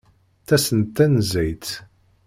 [0.41, 1.67] Ttasen-d tanezzayt.